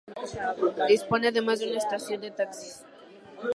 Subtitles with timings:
[0.87, 2.83] Dispone además de una estación de taxis.